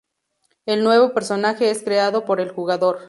El 0.65 0.83
nuevo 0.83 1.13
personaje 1.13 1.69
es 1.69 1.83
creado 1.83 2.25
por 2.25 2.41
el 2.41 2.49
jugador. 2.49 2.99